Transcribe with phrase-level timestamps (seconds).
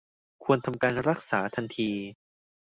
[0.43, 1.91] ควรทำการรักษาทันที